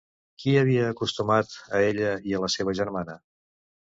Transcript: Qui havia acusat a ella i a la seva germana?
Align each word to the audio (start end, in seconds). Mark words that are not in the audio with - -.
Qui 0.43 0.53
havia 0.61 0.85
acusat 0.93 1.51
a 1.79 1.83
ella 1.89 2.15
i 2.31 2.35
a 2.37 2.41
la 2.45 2.51
seva 2.53 2.75
germana? 2.83 3.19